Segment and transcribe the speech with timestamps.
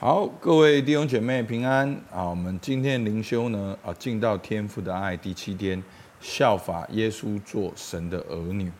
[0.00, 2.22] 好，各位弟兄姐妹平安啊！
[2.30, 5.82] 我们今天灵修呢啊，进到天父的爱第七天，
[6.20, 8.70] 效法耶稣做神的儿女。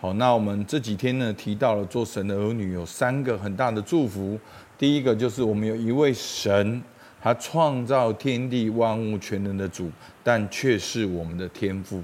[0.00, 4.36] 好，那我们这几天呢提到了做神的儿女有三个很大的祝福。
[4.76, 6.82] 第一个就是我们有一位神，
[7.22, 9.88] 他创造天地万物全能的主，
[10.24, 12.02] 但却是我们的天父。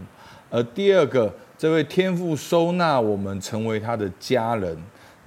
[0.49, 4.79] 而第二个，这位天父收纳我们成为他的家人。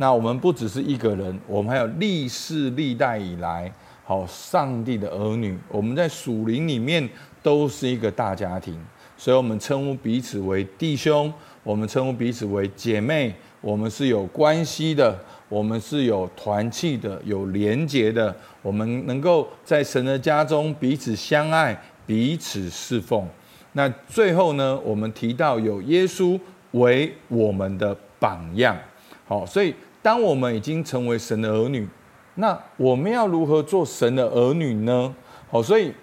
[0.04, 3.72] 那我们不只是一个人，我们还有历世历代以来，
[4.04, 5.58] 好上帝的儿女。
[5.70, 7.10] 我们在属灵里面
[7.42, 8.78] 都是一个大家庭，
[9.16, 11.34] 所以我们称呼彼此为弟兄，
[11.64, 18.36] 我们称呼彼此为姐妹，我们是有关系的，我们是有团契的，有连结的。
[18.62, 23.26] 我们能够在神的家中彼此相爱，彼此侍奉。
[23.72, 26.38] 那最后呢，我们提到有耶稣
[26.72, 28.78] 为我们的榜样。
[29.26, 29.74] 好，所以
[30.04, 31.88] 当我们已经成为神的儿女，
[32.36, 35.16] 那我们要如何做神的儿女呢？
[35.50, 35.94] 好，所以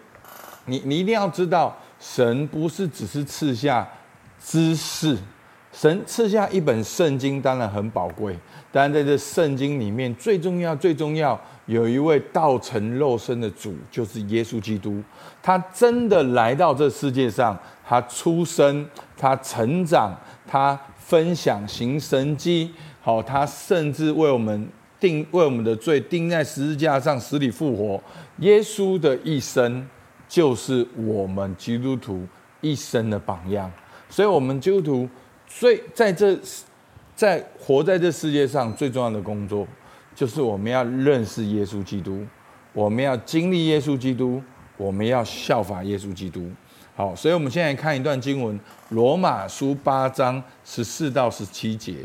[0.65, 3.87] 你你一定要知道，神不是只是赐下
[4.43, 5.19] 知识，
[5.71, 8.35] 神赐下一本圣经当然很宝贵，
[8.73, 15.03] 但在这圣经里面最重要最重要，有一位道成肉身的主，就是耶稣基督，
[15.43, 22.73] 他真的来到这世界上，他出生，他成长，他分享行神迹。
[23.03, 24.69] 好，他甚至为我们
[25.01, 28.03] 定，为我们的罪钉在十字架上，死里复活。
[28.41, 29.89] 耶稣的一生
[30.29, 32.27] 就是我们基督徒
[32.61, 33.73] 一生的榜样。
[34.11, 35.09] 所以，我们基督徒
[35.47, 36.39] 最在这
[37.17, 39.67] 在活在这世界上最重要的工作，
[40.15, 42.27] 就是我们要认识耶稣基督，
[42.75, 44.43] 我们要经历耶稣基督，
[44.77, 46.51] 我们要效法耶稣基督。
[46.95, 48.59] 好，所以我们现在看一段经文，
[48.91, 51.97] 《罗马书》八章十四到十七节。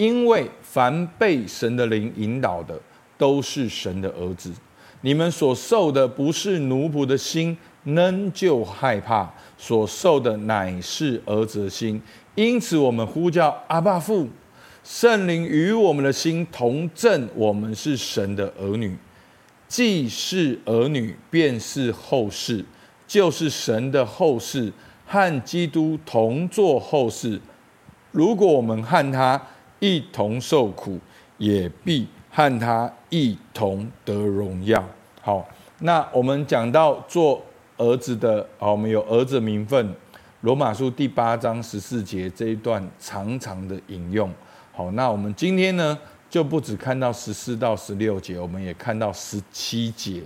[0.00, 2.80] 因为凡被神的灵引导的，
[3.18, 4.50] 都是神的儿子。
[5.02, 12.00] 你们所受的不是奴仆的心，仍旧害怕；所受的乃是儿子的心。
[12.34, 14.26] 因此，我们呼叫阿爸父，
[14.82, 18.96] 圣灵与我们的心同证，我们是神的儿女。
[19.68, 22.64] 既是儿女，便是后世，
[23.06, 24.72] 就是神的后世，
[25.04, 27.38] 和基督同作后世。
[28.12, 29.40] 如果我们和他
[29.80, 30.98] 一同受苦，
[31.38, 34.82] 也必和他一同得荣耀。
[35.20, 35.46] 好，
[35.80, 37.42] 那我们讲到做
[37.76, 39.94] 儿子的，好，我们有儿子名分。
[40.42, 44.32] 罗马书第八章十四节这一段长长的引用。
[44.72, 45.98] 好，那我们今天呢，
[46.28, 50.22] 就不只看到十四到十六节，我们也看到十七节。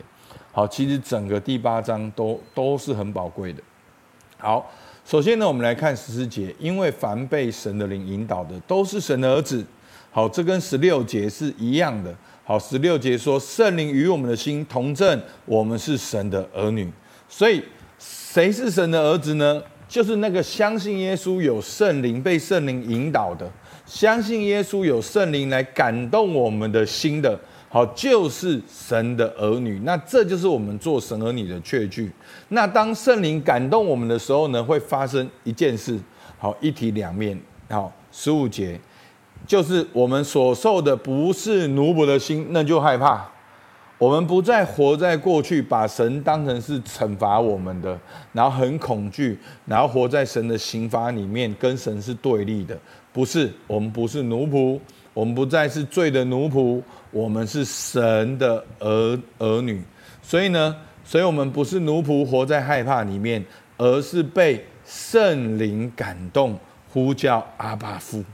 [0.53, 3.63] 好，其实整个第八章都都是很宝贵的。
[4.39, 4.71] 好。
[5.05, 9.63] 首先呢，我们来看十四节，因为凡被神的灵引导的，都是神的儿子。
[10.11, 12.15] 好，这跟十六节是一样的。
[12.43, 16.91] 好，十六节说圣灵与我们的心同证，我们是神的儿女。
[17.29, 17.63] 所以，
[17.99, 19.63] 谁是神的儿子呢？
[19.87, 23.47] 就是那个相信耶稣有圣灵，被圣灵引导的，
[23.85, 27.39] 相信耶稣有圣灵来感动我们的心的。
[27.75, 32.09] 好，就是神的儿女，那这就是我们做神儿女的确据。
[32.51, 35.99] 那当圣灵感动我们的时候呢，会发生一件事。
[36.39, 37.37] 好，一体两面。
[37.69, 38.81] 好，十五节，
[39.45, 43.29] 就是我们所受的不是奴仆的心，那就害怕。
[43.99, 47.99] 我们不再活在过去，把神当成是惩罚我们的，
[48.33, 49.37] 然后很恐惧，
[49.67, 52.79] 然后活在神的刑罚里面，跟神是对立的。
[53.13, 54.79] 不是，我们不是奴仆。
[55.15, 56.83] 我们不再是罪的奴仆，
[57.13, 59.81] 我们是神的儿儿女。
[60.21, 63.43] 所以呢，所以我们不是奴仆，活在害怕里面，
[63.79, 66.59] 而是被圣灵感动，
[66.91, 68.25] 呼叫阿爸父。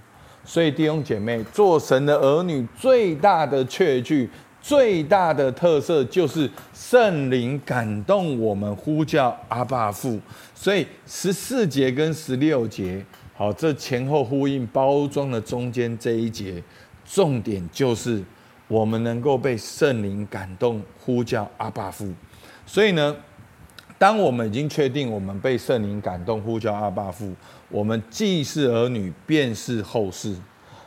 [0.42, 4.30] 所以弟兄姐妹，做神的儿女最大的确据、
[4.62, 10.18] 最大的特色，就是圣灵感动我们，呼叫阿爸父。
[10.54, 13.04] 所以十四节跟十六节。
[13.41, 16.62] 好，这前后呼应，包装的中间这一节，
[17.06, 18.23] 重点就是
[18.69, 22.13] 我们能够被圣灵感动，呼叫阿爸父。
[22.66, 23.16] 所以呢，
[23.97, 27.33] 当我们已经确定我们被圣灵感动，呼叫阿爸父，
[27.71, 30.36] 我们既是儿女，便是后世。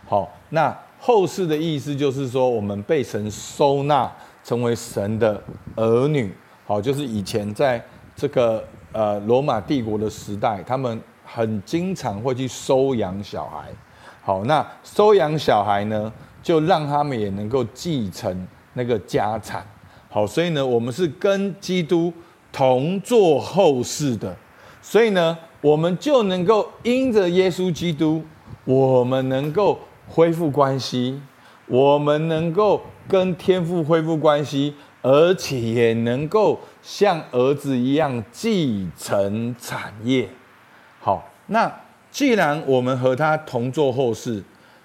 [0.06, 4.12] 好，那后世的意思就是说，我们被神收纳，
[4.44, 5.42] 成为神的
[5.76, 6.32] 儿女。
[6.68, 7.84] 好，就是以前在
[8.16, 11.02] 这个呃罗马帝国的时代，他们。
[11.34, 13.72] 很经常会去收养小孩，
[14.22, 16.14] 好，那收养小孩呢，
[16.44, 19.66] 就让他们也能够继承那个家产，
[20.12, 22.14] 好，所以呢，我们是跟基督
[22.52, 24.38] 同作后世的，
[24.80, 28.24] 所以呢，我们就能够因着耶稣基督，
[28.66, 31.20] 我们能够恢复关系，
[31.66, 40.30] 我们能够跟天父恢复关系，而且也能够像儿子一样继承产业。
[41.06, 41.70] 好，那
[42.10, 44.42] 既然我们和他同作后事，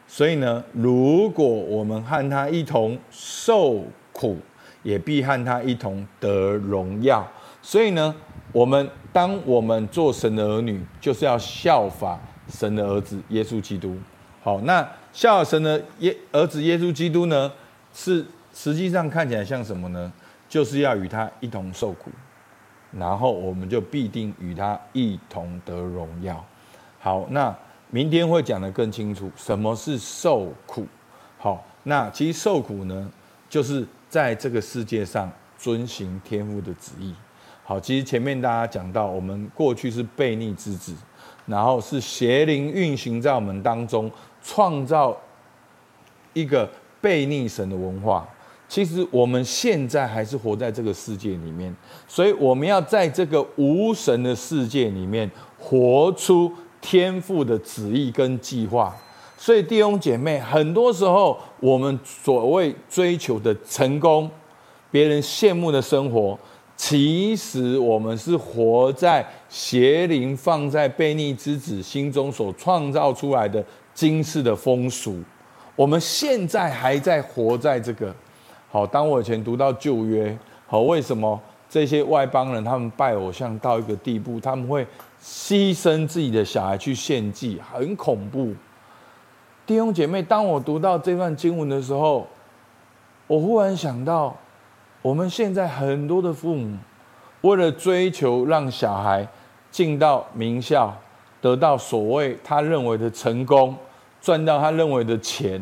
[0.09, 4.37] 所以呢，如果我们和他一同受苦，
[4.82, 7.25] 也必和他一同得荣耀。
[7.62, 8.12] 所以呢，
[8.50, 12.19] 我们当我们做神的儿女，就是要效法
[12.49, 13.97] 神的儿子耶稣基督。
[14.43, 17.53] 好，那效法神的耶儿子耶稣基督呢，
[17.94, 20.12] 是实际上看起来像什么呢？
[20.49, 22.11] 就是要与他一同受苦，
[22.93, 26.44] 然后我们就必定与他一同得荣耀。
[26.99, 27.55] 好，那。
[27.90, 30.87] 明天会讲得更清楚，什么是受苦？
[31.38, 33.11] 好，那其实受苦呢，
[33.49, 37.14] 就是在这个世界上遵行天父的旨意。
[37.64, 40.94] 好，其实前面大家讲到，我们过去是悖逆之子，
[41.46, 44.11] 然后是邪灵运行在我们当中，
[44.43, 45.17] 创造
[46.35, 46.70] 一个
[47.00, 48.29] 悖逆神的文化。
[48.69, 51.75] 其实我们现在还是活在这个世界里面，
[52.06, 56.53] 所以我们要在这个无神的世界里面活出。
[56.81, 58.97] 天父的旨意跟计划，
[59.37, 64.31] 所以弟兄姐妹，很多时候我们所谓追求的成功，
[64.88, 66.38] 别人羡慕的生活，
[66.76, 73.62] 其实我们是活在邪灵放在悖逆之子心中所创造出来的
[73.93, 75.21] 今世的风俗。
[75.75, 78.14] 我们现在还在活在这个。
[78.70, 80.37] 好，当我以前读到旧约，
[80.67, 84.87] 好，为什么这些外邦人他们拜偶像到一个地步，他们会？
[85.20, 88.55] 牺牲自己的小孩去献祭，很恐怖。
[89.67, 92.25] 弟兄姐妹，当我读到这段经文的时候，
[93.26, 94.37] 我忽然想到，
[95.03, 96.79] 我们现在很多的父母，
[97.41, 99.26] 为了追求让小孩
[99.73, 100.97] 进到名校，
[101.41, 103.75] 得到所谓他认为的成功，
[104.21, 105.61] 赚到他认为的钱，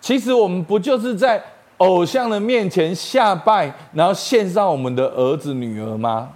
[0.00, 1.40] 其实我们不就是在
[1.80, 6.30] 偶像的面前下拜，然后献上我们的儿子女儿吗？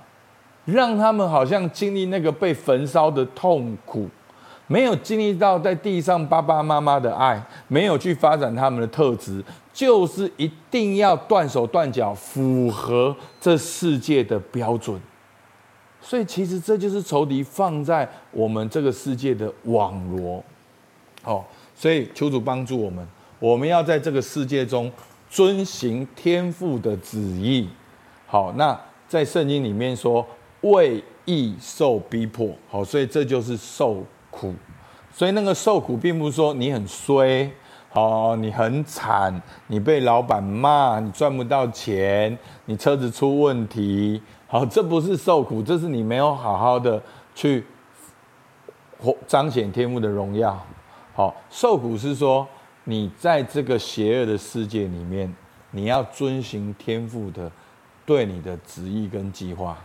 [0.64, 4.08] 让他们好像经历那个被焚烧的痛苦，
[4.67, 7.38] 没有经历到在地上爸爸妈妈的爱，
[7.69, 9.44] 没有去发展他们的特质，
[9.75, 14.99] 就是一定要断手断脚，符合这世界的标准。
[16.00, 20.43] 所以，其实这就是仇敌放在我们这个世界的网罗。
[21.23, 23.06] 好，所以求主帮助我们，
[23.38, 24.90] 我们要在这个世界中
[25.35, 27.69] 遵行天父的旨意。
[28.29, 28.79] 好，那
[29.09, 30.25] 在圣经里面说。
[30.73, 34.55] 为义受逼迫，好，所以这就是受苦。
[35.13, 37.53] 所以那个受苦，并不是说你很衰，
[37.93, 42.35] 哦，你很惨，你被老板骂，你赚不到钱，
[42.65, 47.03] 你车子出问题，好，这不是受苦，这是你没有好好的
[47.35, 47.63] 去
[49.27, 50.59] 彰显天父的荣耀。
[51.13, 52.49] 好，受苦是说
[52.85, 55.35] 你在这个邪恶的世界里面，
[55.71, 57.51] 你要遵循天父的
[58.07, 59.79] 对你的旨意跟计划。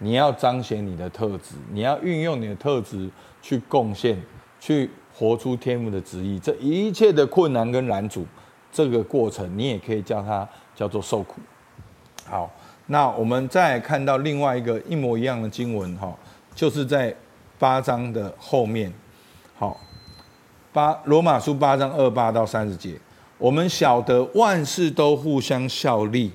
[0.00, 3.10] 你要彰显你的特质，你要运用你的特质
[3.42, 4.16] 去贡献，
[4.60, 6.38] 去活出天父的旨意。
[6.38, 8.24] 这一切的困难跟拦阻，
[8.70, 11.40] 这个过程你也可以叫它叫做受苦。
[12.24, 12.48] 好，
[12.86, 16.16] 那我们再看到另外一个一模一样的经文，哈，
[16.54, 17.12] 就是在
[17.58, 18.92] 八章的后面。
[19.56, 19.76] 好，
[20.78, 22.94] 八罗马书八章二八到三十节，
[23.36, 26.30] 我们晓得万事都互相效力。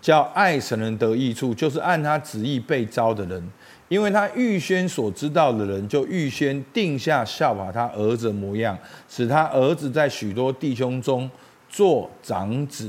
[0.00, 3.42] 叫爱神人得益处，就是按他旨意被招的人，
[3.88, 8.78] 因为他预先所知道的人，就预先定下效法他儿子的模样，
[9.08, 11.28] 使他儿子在许多弟兄中
[11.68, 12.88] 做长子。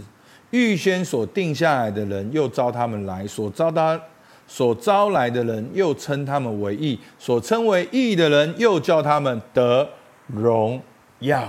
[0.52, 4.00] 预先所定下来的人，又招他们来；所招他
[4.48, 9.90] 所招来的人，又称他们为义；所称为义的人，又叫他们得
[10.28, 10.80] 荣
[11.20, 11.48] 要。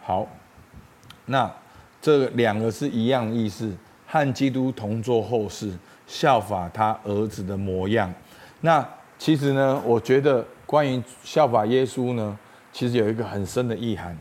[0.00, 0.26] 好，
[1.26, 1.50] 那
[2.00, 3.72] 这两个是一样意思。
[4.04, 5.72] 和基督同作后事，
[6.06, 8.12] 效法他儿子的模样。
[8.60, 12.38] 那其实呢，我觉得关于效法耶稣呢，
[12.70, 14.14] 其实有一个很深的意涵：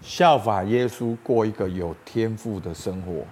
[0.00, 3.24] 效法耶稣过一个有天赋的生活。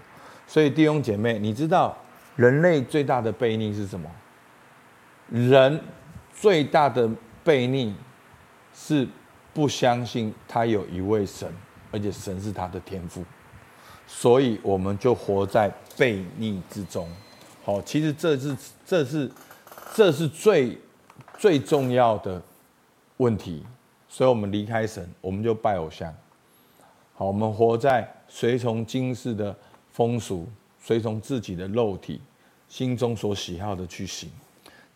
[0.49, 1.97] 所以弟兄姐妹，你知道
[2.35, 4.11] 人类最大的悖逆是什么？
[5.29, 5.81] 人
[6.35, 7.09] 最大的
[7.45, 7.95] 悖逆
[8.75, 9.07] 是
[9.53, 11.53] 不相信他有一位神，
[11.91, 13.25] 而且神是他的天赋。
[14.07, 17.09] 所以我们就活在悖逆之中。
[17.65, 19.31] 好，其实这是这是
[19.95, 20.79] 这是最
[21.39, 22.43] 最重要的
[23.19, 23.65] 问题。
[24.09, 26.13] 所以我们离开神，我们就拜偶像。
[27.15, 29.57] 好，我们活在随从今世的
[29.93, 30.49] 风俗，
[30.83, 32.21] 随从自己的肉体
[32.69, 34.29] 心中所喜好的去行。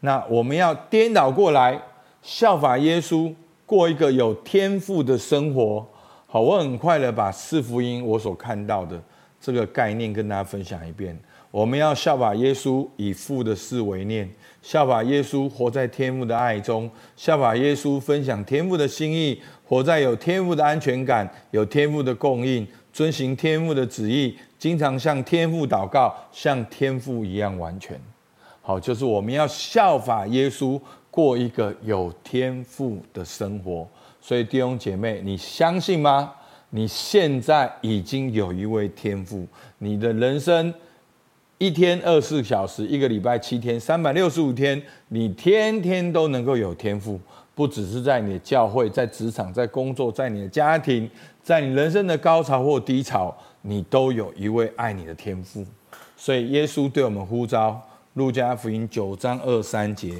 [0.00, 1.80] 那我们要颠倒过来，
[2.22, 3.32] 效法耶稣，
[3.66, 5.86] 过一个有天赋的生活。
[6.26, 9.00] 好，我很快的把四福音我所看到的
[9.40, 11.18] 这个概念跟大家分享一遍。
[11.50, 14.26] 我们要效法耶稣，以父的事为念；
[14.60, 27.96] 效法耶稣，活在天父的爱中；效法耶稣，分享天父的心意，活在有天父的安全感、有天父的供应，遵行天父的旨意，经常向天父祷告，像天父一样完全。
[28.60, 30.80] 好，就是我们要效法耶稣，
[31.14, 33.86] 过一个有天赋的生活。
[34.20, 36.32] 所以弟兄姐妹，你相信吗？
[36.70, 39.46] 你现在已经有一位天赋，
[39.78, 40.74] 你的人生
[41.56, 47.20] 一天二十四小时，一个礼拜七天，三百六十五天，你天天都能够有天赋，
[47.54, 51.08] 不只是在你的教会、在职场、在工作、在你的家庭，
[51.44, 55.64] 在你人生的高潮或低潮，你都有一位爱你的天赋。
[56.16, 57.80] 所以耶稣对我们呼召，
[58.14, 60.16] 路加福音九章二三节。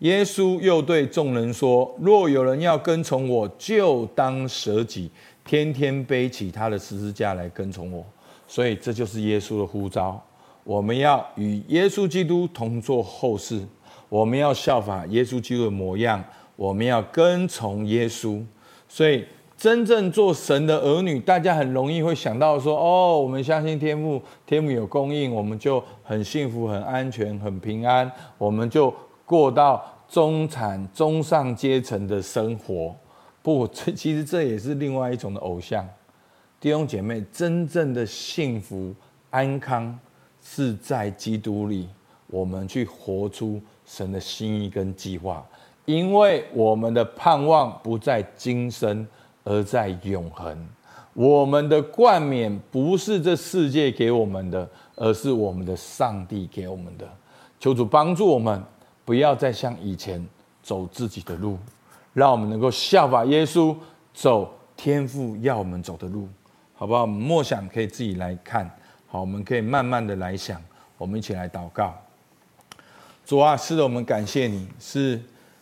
[0.00, 5.10] 耶稣又对众人说：“若有人要跟从我，就当舍己，
[5.44, 8.04] 天天背起他的十字架来跟从我。”
[8.46, 10.22] 所以这就是耶稣的呼召。
[10.64, 13.62] 我们要与耶稣基督同做后事，
[14.08, 16.22] 我们要效法耶稣基督的模样，
[16.56, 18.42] 我们要跟从耶稣。
[18.88, 19.24] 所以，
[19.56, 28.92] 真正做神的儿女，大家很容易会想到说：“哦，我们相信天父，天父有供应，我们就很幸福、很安全、很平安，我们就
[29.24, 32.94] 过到。”中产、中上阶层的生活，
[33.42, 35.84] 不，这其实这也是另外一种的偶像。
[36.60, 38.94] 弟兄姐妹，真正的幸福
[39.30, 39.98] 安康
[40.42, 41.88] 是在基督里，
[42.28, 45.44] 我们去活出神的心意跟计划，
[45.86, 49.04] 因为我们的盼望不在今生，
[49.42, 50.68] 而在永恒。
[51.14, 57.08] 我们的冠冕不是这世界给我们的，而是我们的上帝给我们的。
[57.58, 58.62] 求主帮助我们。
[59.04, 60.24] 不要再像以前
[60.62, 61.58] 走自己的路，
[62.12, 63.76] 让我们能够效法耶稣，
[64.12, 66.28] 走天父要我们走的路，
[66.74, 67.02] 好不好？
[67.02, 68.70] 我们默想可以自己来看，
[69.06, 70.62] 好，我们可以慢慢的来想，
[70.96, 71.94] 我们一起来祷告。
[73.26, 75.20] 主啊，是的，我们感谢你，是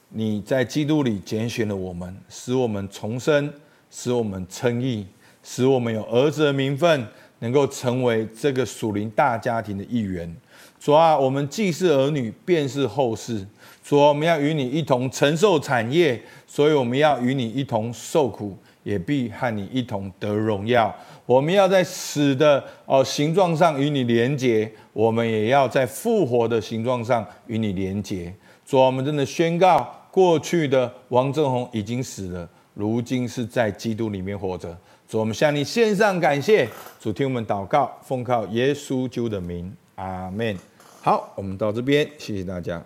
[0.09, 3.53] 你在基督里拣选了我们，使我们重生，
[3.91, 5.07] 使我们称义，
[5.43, 7.07] 使我们有儿子的名分，
[7.43, 10.33] 能够成为这个属灵大家庭的一员。
[10.79, 13.45] 主啊，我们既是儿女，便是后世。
[13.85, 20.95] 主啊，我们要与你一同承受产业，所以我们要与你一同受苦，也必和你一同得荣耀。
[21.27, 28.33] 我们要在死的哦形状上与你连结，我们也要在复活的形状上与你连结。
[28.65, 34.77] 主啊，我们真的宣告，过去的王正宏已经死了，如今是在基督里面活着。
[35.13, 36.67] 主，我们向你献上感谢。
[36.99, 40.57] 主，听我们祷告，奉靠耶稣救的名，阿门。
[41.03, 42.83] 好，我们到这边，谢谢大家。